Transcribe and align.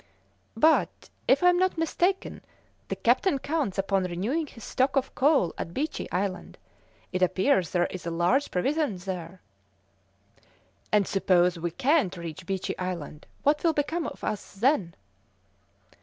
"But, 0.57 1.11
if 1.27 1.43
I 1.43 1.49
am 1.49 1.59
not 1.59 1.77
mistaken, 1.77 2.41
the 2.87 2.95
captain 2.95 3.37
counts 3.37 3.77
upon 3.77 4.05
renewing 4.05 4.47
his 4.47 4.63
stock 4.63 4.95
of 4.95 5.13
coal 5.13 5.53
at 5.59 5.75
Beechey 5.75 6.11
Island. 6.11 6.57
It 7.11 7.21
appears 7.21 7.69
there 7.69 7.85
is 7.85 8.07
a 8.07 8.09
large 8.09 8.49
provision 8.49 8.97
there." 8.97 9.41
"And 10.91 11.07
suppose 11.07 11.59
we 11.59 11.69
can't 11.69 12.17
reach 12.17 12.47
Beechey 12.47 12.75
Island, 12.79 13.27
what 13.43 13.63
will 13.63 13.73
become 13.73 14.07
of 14.07 14.23
us 14.23 14.55
then?" 14.55 14.95